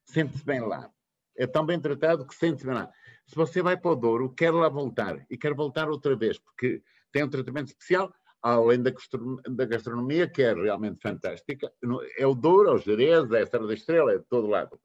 [0.06, 0.93] Sente-se bem lá
[1.36, 2.91] é tão bem tratado que sente-se bem lá.
[3.26, 6.84] Se você vai para o Douro, quer lá voltar e quer voltar outra vez, porque
[7.12, 8.91] tem um tratamento especial, além da,
[9.50, 11.72] da gastronomia, que é realmente fantástica.
[12.17, 14.80] É o Douro, é o Jerez, é a Serra da Estrela, é de todo lado.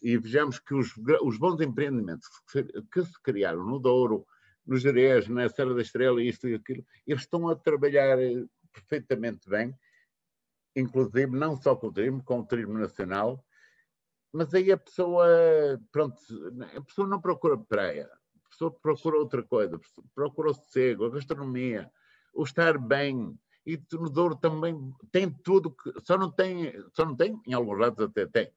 [0.00, 4.26] E vejamos que os, os bons empreendimentos que se, que se criaram no Douro,
[4.66, 9.48] no Jerez, na Serra da Estrela, isto e aquilo, eles estão a trabalhar eh, perfeitamente
[9.48, 9.74] bem,
[10.74, 13.44] inclusive não só com o turismo, com o turismo nacional,
[14.32, 15.26] mas aí a pessoa,
[15.90, 16.16] pronto,
[16.76, 18.10] a pessoa não procura praia,
[18.46, 19.78] a pessoa procura outra coisa,
[20.14, 21.90] procura o sossego, a gastronomia,
[22.34, 23.38] o estar bem.
[23.64, 27.78] E no Douro também tem tudo, que, só não tem, só não tem, em alguns
[27.78, 28.50] lados até tem.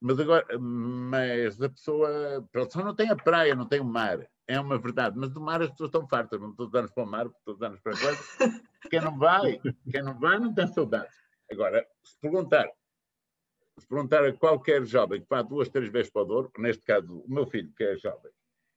[0.00, 4.26] Mas agora, mas a pessoa, pronto, só não tem a praia, não tem o mar,
[4.46, 5.16] é uma verdade.
[5.18, 7.60] Mas do mar as pessoas estão fartas, não todos os anos para o mar, todos
[7.60, 8.62] os anos para a coisa.
[8.90, 11.14] Quem não vai, quem não vai não tem saudades.
[11.50, 12.68] Agora, se perguntar,
[13.86, 17.32] perguntar a qualquer jovem que vá duas, três vezes para o Douro, neste caso o
[17.32, 18.30] meu filho, que é jovem,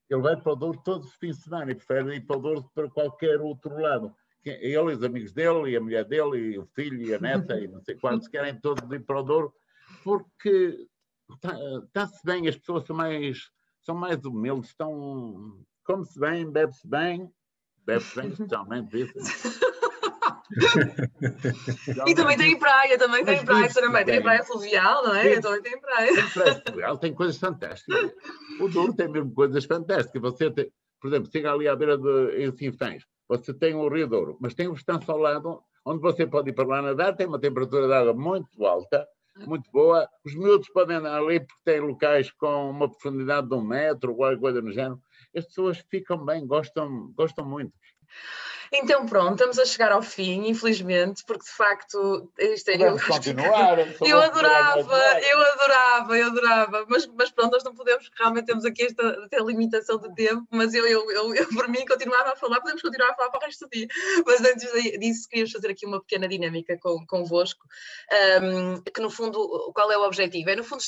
[0.10, 2.42] ele vai para o Douro todos os fins de semana e prefere ir para o
[2.42, 4.14] Douro para qualquer outro lado.
[4.44, 7.68] Ele, os amigos dele, e a mulher dele, e o filho, e a neta, e
[7.68, 9.54] não sei quantos, querem todos ir para o Douro,
[10.04, 10.88] porque
[11.34, 17.32] está-se tá bem, as pessoas são mais, são mais humildes, estão, come-se bem, bebe-se bem,
[17.86, 19.14] bebe-se bem, especialmente isso.
[22.08, 25.40] e também tem praia, também tem praia, também tem praia fluvial, não é?
[25.40, 26.14] Também tem praia.
[26.14, 28.12] Tem praia fluvial, tem coisas fantásticas.
[28.60, 30.22] O Douro tem mesmo coisas fantásticas.
[30.22, 34.08] Você tem, por exemplo, chega ali à beira de em Sinfãs, você tem o Rio
[34.08, 37.28] Douro, mas tem o estanço ao lado, onde você pode ir para lá nadar, tem
[37.28, 39.08] uma temperatura de água muito alta,
[39.48, 40.08] muito boa.
[40.26, 44.18] Os miúdos podem andar ali porque tem locais com uma profundidade de um metro, ou
[44.18, 45.00] qualquer coisa no género.
[45.36, 47.72] As pessoas ficam bem, gostam, gostam muito.
[48.74, 53.78] Então pronto, estamos a chegar ao fim, infelizmente, porque de facto isto é, eu, continuar,
[54.02, 58.84] eu adorava, eu adorava, eu adorava, mas, mas pronto, nós não podemos, realmente temos aqui
[58.84, 62.62] esta, esta limitação de tempo, mas eu, eu, eu, eu, por mim continuava a falar,
[62.62, 63.88] podemos continuar a falar para o resto do dia,
[64.26, 67.66] mas antes disso queríamos fazer aqui uma pequena dinâmica com, convosco,
[68.42, 70.50] um, que no fundo, qual é o objetivo?
[70.50, 70.82] É no fundo,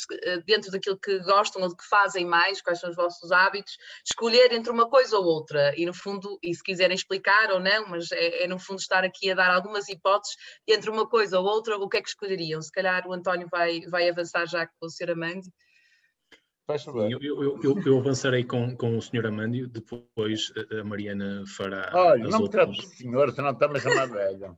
[0.45, 4.53] dentro daquilo que gostam ou de que fazem mais, quais são os vossos hábitos, escolher
[4.53, 7.89] entre uma coisa ou outra, e no fundo, e se quiserem explicar ou não, não,
[7.89, 10.35] mas é, é, no fundo estar aqui a dar algumas hipóteses
[10.67, 12.61] entre uma coisa ou outra, o que é que escolheriam?
[12.61, 15.11] Se calhar o António vai, vai avançar já com o Sr.
[15.11, 15.51] Amândio.
[16.65, 19.27] Eu, eu, eu, eu, avançarei com, com o Sr.
[19.27, 21.91] Amândio, depois a Mariana fará.
[21.93, 24.57] Olha, não me trate de senhor, senão está-me a chamar velho.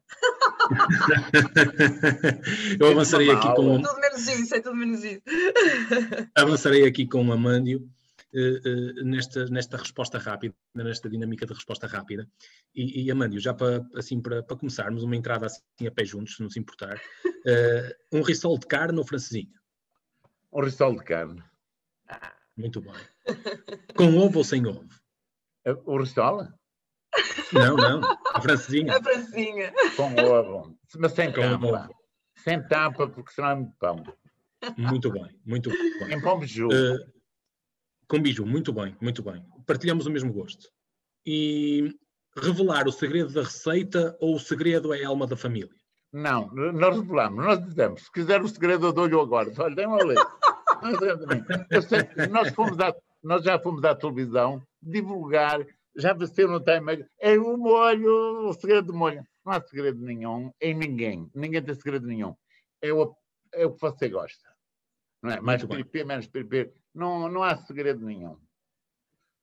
[2.80, 3.80] eu avançarei aqui com.
[3.80, 5.22] É tudo menos isso, é tudo menos isso.
[6.36, 7.90] avançarei aqui com o Amândio
[9.04, 12.28] nesta, nesta resposta rápida, nesta dinâmica de resposta rápida.
[12.74, 16.36] E, e Amândio, já para, assim, para, para começarmos, uma entrada assim a pé juntos,
[16.36, 19.60] se não se importar, uh, um rissol de carne ou francesinha?
[20.52, 21.44] Um rissol de carne.
[22.58, 22.94] Muito bem.
[23.96, 24.88] Com ovo ou sem ovo?
[25.86, 26.48] O rissol?
[27.52, 28.02] Não, não.
[28.34, 28.98] A francesinha.
[28.98, 29.74] A francesinha.
[29.96, 30.78] Com ovo.
[30.98, 31.66] Mas sem Com tapa.
[31.66, 31.96] Ovo.
[32.38, 34.04] Sem tapa, porque senão é muito pão.
[34.78, 36.14] Muito bem, muito bem.
[36.14, 36.68] Em pão biju.
[36.68, 37.15] Uh,
[38.08, 39.44] com biju, muito bem, muito bem.
[39.66, 40.70] Partilhamos o mesmo gosto.
[41.26, 41.96] E
[42.38, 45.74] revelar o segredo da receita ou o segredo é a alma da família?
[46.12, 49.52] Não, nós revelamos, nós dizemos, se quiser o segredo eu dou-lhe agora.
[49.58, 50.18] Olha, dê uma ler.
[52.32, 55.66] nós, fomos à, nós já fomos à televisão divulgar,
[55.96, 59.26] já você no time, é o molho, o segredo do molho.
[59.46, 61.30] Não há segredo nenhum em ninguém.
[61.34, 62.36] Ninguém tem segredo nenhum.
[62.82, 63.16] É o,
[63.54, 64.50] é o que você gosta.
[65.22, 65.42] Não é?
[65.42, 66.72] Mais piripê, menos piripê.
[66.96, 68.38] Não, não há segredo nenhum.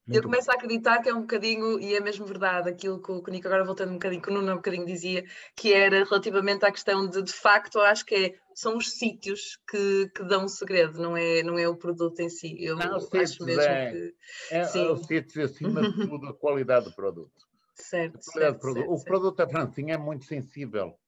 [0.07, 0.53] Muito eu começo bom.
[0.53, 3.65] a acreditar que é um bocadinho, e é mesmo verdade, aquilo que o Nico, agora
[3.65, 7.23] voltando um bocadinho, que o Nuno um bocadinho dizia, que era relativamente à questão de,
[7.23, 11.45] de facto, acho que é, são os sítios que, que dão o segredo, não é,
[11.45, 12.57] não é o produto em si.
[12.59, 14.15] Eu não, acho mesmo é, que.
[14.51, 14.85] É, sim.
[14.85, 17.47] é o sítios acima de tudo, a qualidade do produto.
[17.77, 18.19] Certo.
[18.23, 18.81] certo, produto.
[18.81, 19.07] certo o certo.
[19.07, 20.99] produto da Francinha é muito sensível.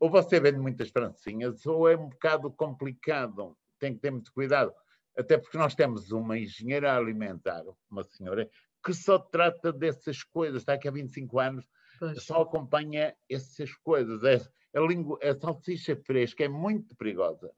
[0.00, 3.54] Ou você vende muitas francinhas, ou é um bocado complicado.
[3.78, 4.72] Tem que ter muito cuidado.
[5.18, 8.48] Até porque nós temos uma engenheira alimentar, uma senhora,
[8.84, 12.22] que só trata dessas coisas, está aqui há 25 anos, pois.
[12.22, 14.22] só acompanha essas coisas.
[14.22, 14.40] É,
[14.78, 17.50] a, língua, a salsicha fresca é muito perigosa.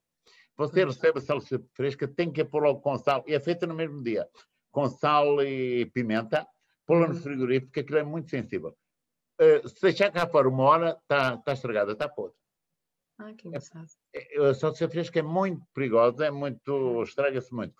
[0.56, 0.96] Você pois.
[0.96, 4.02] recebe a salsicha fresca, tem que pôr logo com sal, e é feita no mesmo
[4.02, 4.26] dia,
[4.70, 6.46] com sal e pimenta,
[6.86, 7.20] pô-la no uhum.
[7.20, 8.74] frigorífico, porque aquilo é muito sensível.
[9.38, 12.39] Uh, se deixar cá fora uma hora, está tá estragada, está podre.
[13.20, 13.86] Ah, que engraçado.
[14.14, 17.74] É, a salsicha fresca é muito perigosa, é muito, estraga-se muito.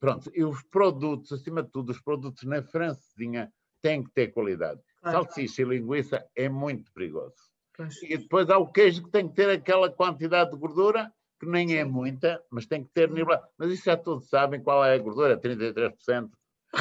[0.00, 4.80] Pronto, e os produtos, acima de tudo, os produtos na francesinha têm que ter qualidade.
[5.02, 5.24] Claro.
[5.24, 7.34] Salsicha e linguiça é muito perigoso.
[7.76, 8.02] Pois.
[8.04, 11.76] E depois há o queijo que tem que ter aquela quantidade de gordura, que nem
[11.76, 13.38] é muita, mas tem que ter nível.
[13.58, 16.30] Mas isso já todos sabem qual é a gordura, 33%.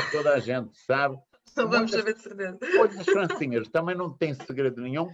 [0.10, 1.18] Toda a gente sabe.
[1.58, 2.58] Não vamos saber de certeza.
[2.80, 5.12] Olha, as francinhas também não tem segredo nenhum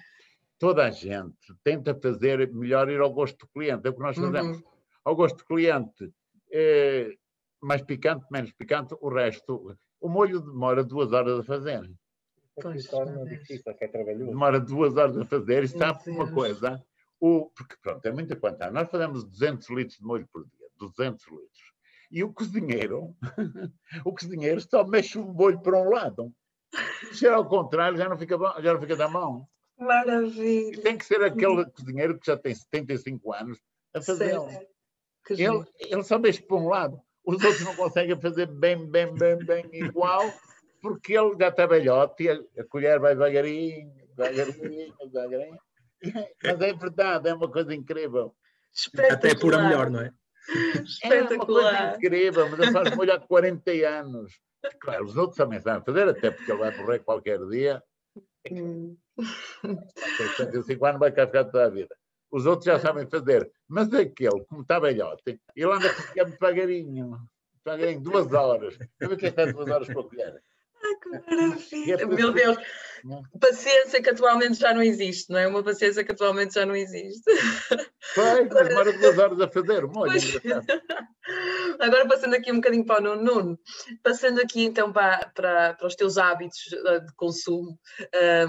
[0.59, 3.87] toda a gente tenta fazer melhor ir ao gosto do cliente.
[3.87, 4.57] É o que nós fazemos.
[4.57, 4.63] Uhum.
[5.05, 6.13] Ao gosto do cliente,
[6.51, 7.15] é
[7.61, 9.75] mais picante, menos picante, o resto.
[9.99, 11.89] O molho demora duas horas a fazer.
[12.89, 14.25] Torna difícil, que é trabalhoso.
[14.25, 16.83] Demora duas horas a fazer e sabe uma coisa.
[17.19, 18.73] O, porque pronto, é muita quantidade.
[18.73, 20.67] Nós fazemos 200 litros de molho por dia.
[20.77, 21.73] 200 litros.
[22.11, 23.15] E o cozinheiro,
[24.05, 26.33] o cozinheiro só mexe o molho para um lado.
[27.13, 29.47] Se é ao contrário, já não fica, bom, já não fica da mão.
[29.79, 30.81] Maravilha.
[30.81, 33.59] Tem que ser aquele cozinheiro que já tem 75 anos
[33.93, 34.37] a fazer.
[35.29, 37.01] Ele, ele só mexe para um lado.
[37.25, 40.23] Os outros não conseguem fazer bem, bem, bem, bem igual,
[40.81, 45.59] porque ele já está velhote e a, colher vai devagarinho, devagarinho, devagarinho.
[46.43, 48.35] Mas é verdade, é uma coisa incrível.
[49.11, 50.11] Até por a melhor, não é?
[51.03, 54.33] É uma coisa incrível, mas ele faz molho há 40 anos.
[54.79, 57.83] Claro, os outros também sabem fazer, até porque ele vai morrer qualquer dia.
[58.51, 58.97] Hum.
[60.17, 61.95] 65 anos vai cá ficar toda a vida.
[62.31, 63.51] Os outros já sabem fazer.
[63.67, 67.19] Mas aquele, como está velhote, ele anda a ficar devagarinho.
[67.65, 68.77] Devagarinho, duas horas.
[69.01, 70.43] O que é é duas horas para colher?
[70.83, 72.07] Ai, que maravilha!
[72.07, 72.57] Meu Deus,
[73.39, 75.47] paciência que atualmente já não existe, não é?
[75.47, 77.23] Uma paciência que atualmente já não existe.
[78.13, 80.11] Foi, mas duas horas a fazer, molho.
[81.79, 83.59] Agora passando aqui um bocadinho para o Nuno, Nuno
[84.03, 87.79] passando aqui então para, para, para os teus hábitos eh, de consumo,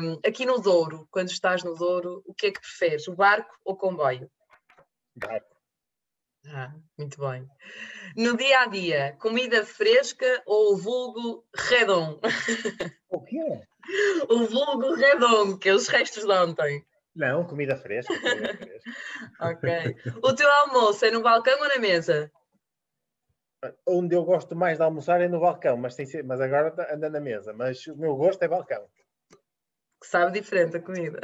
[0.00, 3.54] um, aqui no Douro, quando estás no Douro, o que é que preferes, o barco
[3.64, 4.30] ou o comboio?
[5.14, 5.49] Barco.
[6.48, 7.46] Ah, muito bem.
[8.16, 12.18] No dia a dia, comida fresca ou o vulgo redom?
[13.11, 13.62] O quê?
[14.29, 16.85] O vulgo redom, que é os restos de ontem.
[17.14, 18.14] Não, comida fresca.
[18.18, 18.90] Comida fresca.
[19.40, 19.96] ok.
[20.22, 22.31] O teu almoço é no balcão ou na mesa?
[23.87, 27.20] Onde eu gosto mais de almoçar é no balcão, mas, tem, mas agora anda na
[27.20, 27.53] mesa.
[27.53, 28.88] Mas o meu gosto é balcão.
[30.00, 31.20] Que sabe diferente a comida.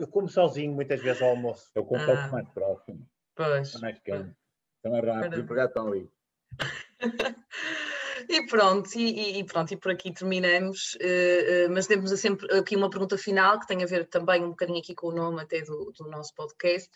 [0.00, 1.70] Eu como sozinho muitas vezes ao almoço.
[1.74, 2.28] Eu como ah.
[2.28, 3.06] mais próximo.
[3.38, 3.68] Pois.
[3.68, 4.34] Está mais quente.
[4.78, 5.46] Está mais rápido.
[5.46, 5.64] Para...
[5.66, 6.10] Estão ali.
[8.28, 12.76] E pronto, e, e, pronto, e por aqui terminamos, uh, uh, mas temos sempre aqui
[12.76, 15.62] uma pergunta final que tem a ver também um bocadinho aqui com o nome até
[15.62, 16.90] do, do nosso podcast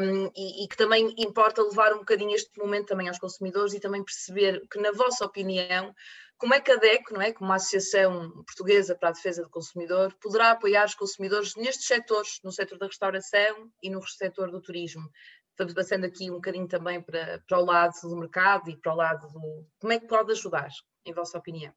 [0.00, 3.78] um, e, e, que também importa levar um bocadinho este momento também aos consumidores e
[3.78, 5.94] também perceber que na vossa opinião
[6.38, 9.50] como é que a DECO, não é, como a Associação Portuguesa para a Defesa do
[9.50, 14.60] Consumidor, poderá apoiar os consumidores nestes setores, no setor da restauração e no setor do
[14.60, 15.10] turismo?
[15.58, 18.96] Estamos passando aqui um bocadinho também para, para o lado do mercado e para o
[18.96, 19.66] lado do.
[19.80, 20.68] Como é que pode ajudar,
[21.04, 21.72] em vossa opinião?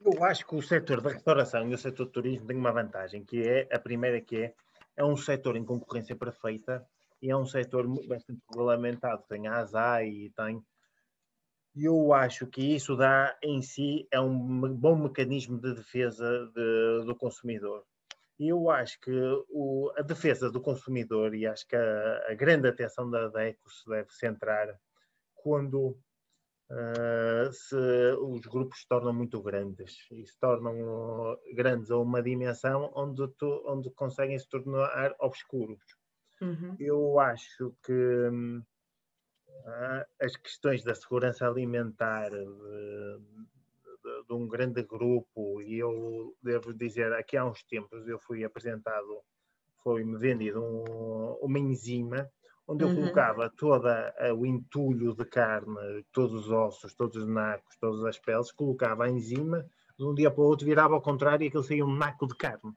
[0.00, 3.24] Eu acho que o setor da restauração e o setor do turismo têm uma vantagem,
[3.24, 4.54] que é a primeira que é,
[4.96, 6.86] é um setor em concorrência perfeita
[7.20, 10.64] e é um setor bastante regulamentado, tem a ASAI e tem.
[11.74, 17.16] Eu acho que isso dá em si é um bom mecanismo de defesa de, do
[17.16, 17.84] consumidor.
[18.38, 19.10] E eu acho que
[19.48, 23.70] o, a defesa do consumidor e acho que a, a grande atenção da, da ECO
[23.70, 24.78] se deve centrar
[25.34, 25.98] quando
[26.70, 27.76] uh, se
[28.20, 33.62] os grupos se tornam muito grandes e se tornam grandes a uma dimensão onde, tu,
[33.66, 35.82] onde conseguem se tornar obscuros.
[36.40, 36.76] Uhum.
[36.78, 38.62] Eu acho que uh,
[40.20, 43.55] as questões da segurança alimentar de,
[44.46, 49.20] um grande grupo, e eu devo dizer, aqui há uns tempos eu fui apresentado,
[49.82, 52.30] foi-me vendido um, uma enzima
[52.68, 52.96] onde eu uhum.
[52.96, 53.86] colocava todo
[54.36, 59.10] o entulho de carne, todos os ossos, todos os nacos, todas as peles, colocava a
[59.10, 59.64] enzima,
[59.96, 62.34] de um dia para o outro virava ao contrário e aquilo saía um naco de
[62.34, 62.72] carne.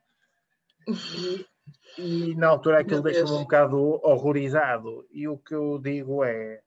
[1.99, 5.05] E, e na altura aquilo deixa-me um bocado horrorizado.
[5.11, 6.61] E o que eu digo é,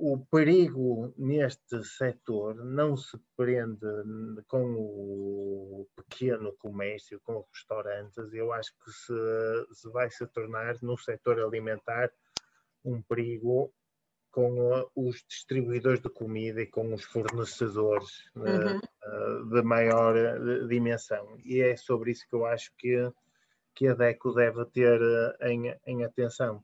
[0.00, 3.84] o perigo neste setor não se prende
[4.46, 8.32] com o pequeno comércio, com os restaurantes.
[8.32, 12.12] Eu acho que se, se vai se tornar no setor alimentar
[12.84, 13.72] um perigo
[14.30, 18.78] com os distribuidores de comida e com os fornecedores eh, uhum.
[18.78, 21.36] uh, de maior eh, dimensão.
[21.44, 23.10] E é sobre isso que eu acho que,
[23.74, 25.00] que a DECO deve ter
[25.40, 26.62] em, em atenção.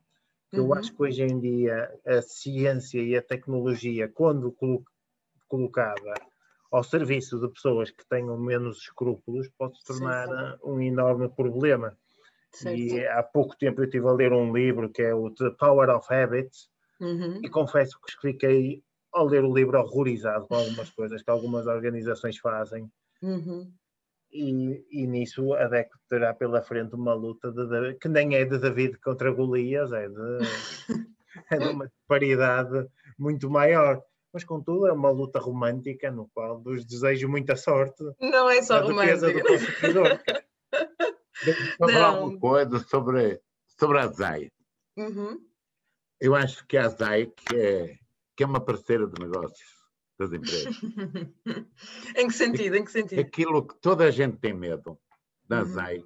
[0.54, 0.66] Uhum.
[0.66, 4.84] Eu acho que hoje em dia a ciência e a tecnologia, quando colo
[5.48, 6.14] colocada
[6.70, 10.58] ao serviço de pessoas que tenham menos escrúpulos, pode se tornar sim, sim.
[10.64, 11.96] um enorme problema.
[12.50, 12.78] Certo.
[12.78, 15.90] E há pouco tempo eu estive a ler um livro que é o The Power
[15.90, 16.68] of Habits
[17.00, 17.40] uhum.
[17.42, 22.38] e confesso que fiquei ao ler o livro horrorizado com algumas coisas que algumas organizações
[22.38, 22.90] fazem.
[23.22, 23.72] Uhum.
[24.36, 28.58] E, e, nisso a DECO terá pela frente uma luta de, que nem é de
[28.58, 30.38] David contra Golias, é de,
[31.52, 32.84] é de uma paridade
[33.16, 34.02] muito maior.
[34.32, 38.02] Mas, contudo, é uma luta romântica no qual vos desejo muita sorte.
[38.20, 39.32] Não é só romântica.
[39.32, 40.20] do consumidor.
[41.78, 43.40] Vou falar uma coisa sobre,
[43.78, 44.50] sobre a ZAI.
[44.96, 45.38] Uhum.
[46.20, 47.94] Eu acho que a ZAI que é,
[48.36, 49.83] que é uma parceira de negócios
[50.18, 50.74] das empresas.
[52.16, 52.76] em que sentido?
[52.76, 53.20] Em que sentido?
[53.20, 54.98] Aquilo que toda a gente tem medo
[55.48, 55.64] da uhum.
[55.64, 56.04] ZAI.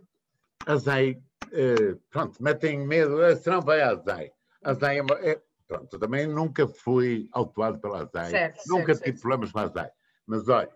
[0.66, 4.32] A ZAI, eh, pronto, metem medo, eh, senão vai à ZAI.
[4.64, 8.30] A ZAI é, é pronto, eu também nunca fui autuado pela ZAI.
[8.30, 9.20] Certo, nunca certo, tive certo.
[9.20, 9.90] problemas com a ZAI.
[10.26, 10.70] Mas olha,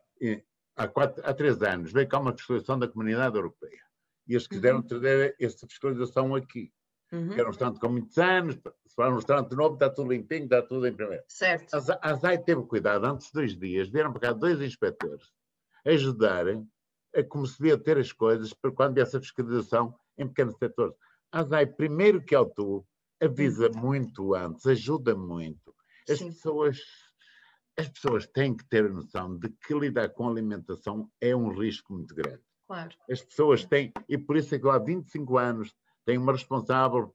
[0.77, 3.83] há, quatro, há três anos veio cá uma discussão da Comunidade Europeia
[4.27, 4.87] e eles quiseram uhum.
[4.87, 6.73] trazer essa fiscalização aqui.
[7.13, 7.29] Uhum.
[7.29, 8.55] Que era um restaurante com muitos anos,
[8.87, 11.23] se for um restaurante novo, está tudo limpinho, está tudo em primeiro.
[11.29, 11.75] Certo.
[11.75, 15.31] A, ZAI teve cuidado, antes de dois dias, vieram para cá dois inspectores
[15.85, 16.67] ajudarem
[17.15, 20.95] a como se devia ter as coisas para quando viesse a fiscalização em pequenos setores.
[21.31, 22.85] A ZAI, primeiro que autua,
[23.21, 23.81] avisa uhum.
[23.81, 25.75] muito antes, ajuda muito.
[26.09, 26.29] As Sim.
[26.29, 26.79] pessoas
[27.79, 31.95] as pessoas têm que ter a noção de que lidar com alimentação é um risco
[31.95, 32.43] muito grande.
[32.67, 32.95] Claro.
[33.11, 37.15] As pessoas têm, e por isso é que há 25 anos tem uma responsável,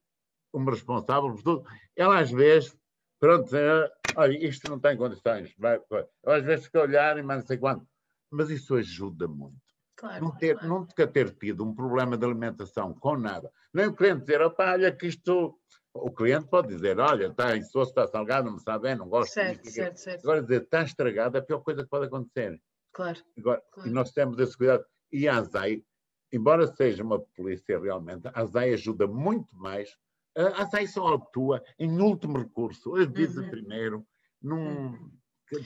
[0.54, 1.68] uma responsável por tudo.
[1.96, 2.78] Ela às vezes,
[3.20, 5.54] pronto, é, olha, isto não tem condições.
[5.58, 5.80] Vai,
[6.26, 7.88] às vezes fica a olhar e mais não sei quanto.
[8.32, 9.68] Mas isso ajuda muito.
[9.96, 10.68] Claro, não ter, claro.
[10.68, 13.52] nunca ter tido um problema de alimentação com nada.
[13.74, 15.58] Nem o cliente dizer, opa, olha que isto.
[15.92, 19.34] O cliente pode dizer, olha, está, isso está salgado, não me sabe bem, não gosto
[19.34, 19.76] certo, disso.
[19.76, 20.24] Certo, certo.
[20.24, 22.62] Agora dizer, está estragado, é a pior coisa que pode acontecer.
[22.94, 23.20] Claro.
[23.36, 23.90] Agora, claro.
[23.90, 24.86] E nós temos esse cuidado.
[25.12, 25.84] E a ASAI,
[26.32, 29.96] embora seja uma polícia realmente, a ASAI ajuda muito mais.
[30.36, 33.50] A ASAI só atua em último recurso, avisa uhum.
[33.50, 34.06] primeiro,
[34.42, 35.12] num, uhum.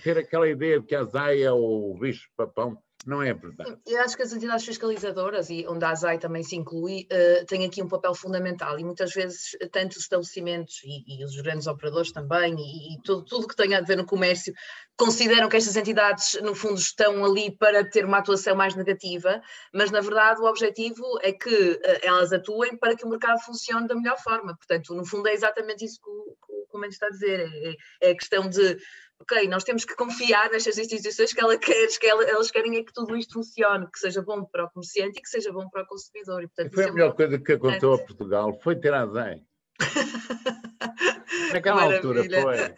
[0.04, 3.78] Ter aquela ideia de que a ASAI é o bicho-papão não é verdade.
[3.88, 7.66] Eu acho que as entidades fiscalizadoras, e onde a ASAI também se inclui, uh, têm
[7.66, 12.12] aqui um papel fundamental e muitas vezes tanto os estabelecimentos e, e os grandes operadores
[12.12, 14.54] também e, e tudo, tudo que tem a ver no comércio
[14.96, 19.42] consideram que estas entidades no fundo estão ali para ter uma atuação mais negativa,
[19.74, 23.88] mas na verdade o objetivo é que uh, elas atuem para que o mercado funcione
[23.88, 24.56] da melhor forma.
[24.56, 26.36] Portanto, no fundo é exatamente isso que o,
[26.72, 28.78] que o está a dizer, é, é a questão de
[29.22, 32.84] ok, nós temos que confiar nestas instituições que, ela quer, que ela, elas querem é
[32.84, 35.84] que tudo isto funcione, que seja bom para o comerciante e que seja bom para
[35.84, 36.44] o consumidor.
[36.44, 39.46] E, portanto, foi a é melhor coisa que aconteceu a Portugal, foi ter a ZEI.
[41.54, 42.76] Naquela altura foi.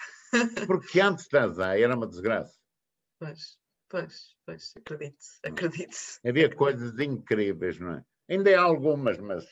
[0.67, 2.57] Porque antes da ZEI era uma desgraça.
[3.19, 3.57] Pois,
[3.89, 5.97] pois, pois, acredito, acredito.
[6.25, 8.03] Havia coisas incríveis, não é?
[8.29, 9.45] Ainda há algumas, mas.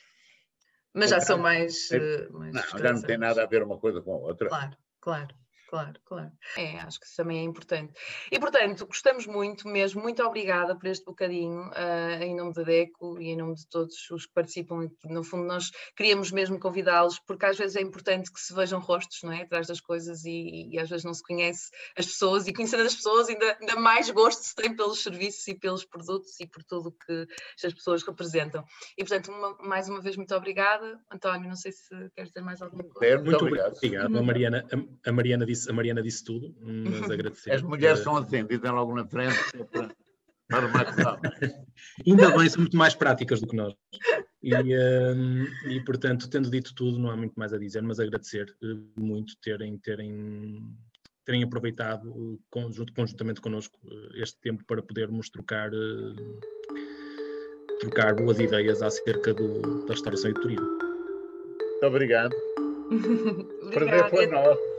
[0.94, 1.90] Mas já são mais.
[1.90, 4.48] É, mais não, já não tem nada a ver uma coisa com a outra.
[4.48, 5.41] Claro, claro
[5.72, 6.32] claro, claro.
[6.58, 7.94] É, acho que isso também é importante.
[8.30, 13.18] E, portanto, gostamos muito mesmo, muito obrigada por este bocadinho, uh, em nome da DECO
[13.18, 14.90] e em nome de todos os que participam.
[15.06, 19.20] No fundo, nós queríamos mesmo convidá-los, porque às vezes é importante que se vejam rostos,
[19.22, 19.44] não é?
[19.44, 22.94] Atrás das coisas e, e às vezes não se conhece as pessoas e conhecendo as
[22.94, 26.92] pessoas ainda, ainda mais gosto se tem pelos serviços e pelos produtos e por tudo
[27.06, 28.62] que estas pessoas representam.
[28.98, 31.00] E, portanto, uma, mais uma vez, muito obrigada.
[31.10, 33.16] António, não sei se queres dizer mais alguma coisa.
[33.22, 33.74] Muito obrigado.
[33.74, 34.18] obrigado.
[34.18, 37.52] A Mariana, a, a Mariana disse disse, a Mariana disse tudo, mas agradecer.
[37.52, 39.36] As mulheres são assim, dizem logo na frente
[39.70, 39.94] para,
[40.48, 41.20] para rematar.
[42.06, 43.74] Ainda bem, são muito mais práticas do que nós.
[44.42, 48.54] E, um, e, portanto, tendo dito tudo, não há muito mais a dizer, mas agradecer
[48.62, 50.60] uh, muito terem, terem,
[51.24, 56.40] terem aproveitado conjunto, conjuntamente connosco uh, este tempo para podermos trocar, uh,
[57.80, 60.66] trocar boas ideias acerca do, da restauração e do turismo.
[60.66, 62.34] Muito obrigado.
[63.72, 64.71] Prazer foi nosso.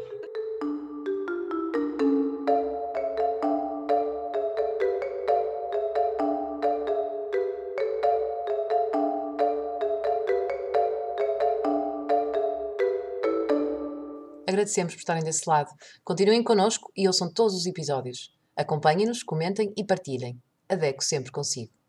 [14.63, 15.69] Agradecemos por estarem desse lado.
[16.05, 18.31] Continuem connosco e ouçam todos os episódios.
[18.55, 20.41] Acompanhem-nos, comentem e partilhem.
[20.69, 21.82] Adeco sempre consigo.